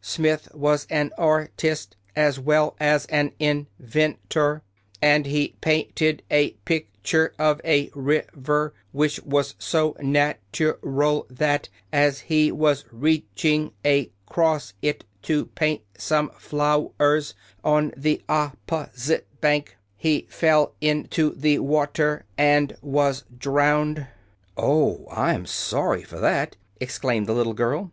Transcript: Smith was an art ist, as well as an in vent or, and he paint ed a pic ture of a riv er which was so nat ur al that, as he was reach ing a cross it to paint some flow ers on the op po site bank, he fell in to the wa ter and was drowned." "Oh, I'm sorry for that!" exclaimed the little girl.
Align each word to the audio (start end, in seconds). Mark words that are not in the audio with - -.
Smith 0.00 0.48
was 0.54 0.86
an 0.88 1.10
art 1.18 1.62
ist, 1.62 1.96
as 2.16 2.40
well 2.40 2.74
as 2.80 3.04
an 3.10 3.30
in 3.38 3.66
vent 3.78 4.34
or, 4.34 4.62
and 5.02 5.26
he 5.26 5.54
paint 5.60 6.00
ed 6.00 6.22
a 6.30 6.52
pic 6.64 6.88
ture 7.02 7.34
of 7.38 7.60
a 7.62 7.90
riv 7.94 8.24
er 8.48 8.72
which 8.92 9.20
was 9.20 9.54
so 9.58 9.94
nat 10.00 10.38
ur 10.62 10.78
al 11.02 11.26
that, 11.28 11.68
as 11.92 12.20
he 12.20 12.50
was 12.50 12.86
reach 12.90 13.44
ing 13.44 13.74
a 13.84 14.10
cross 14.24 14.72
it 14.80 15.04
to 15.20 15.44
paint 15.44 15.82
some 15.98 16.30
flow 16.38 16.94
ers 16.98 17.34
on 17.62 17.92
the 17.94 18.22
op 18.30 18.56
po 18.66 18.88
site 18.94 19.26
bank, 19.42 19.76
he 19.98 20.26
fell 20.30 20.74
in 20.80 21.04
to 21.08 21.32
the 21.34 21.58
wa 21.58 21.84
ter 21.84 22.24
and 22.38 22.78
was 22.80 23.24
drowned." 23.36 24.06
"Oh, 24.56 25.04
I'm 25.10 25.44
sorry 25.44 26.02
for 26.02 26.18
that!" 26.18 26.56
exclaimed 26.80 27.26
the 27.26 27.34
little 27.34 27.52
girl. 27.52 27.92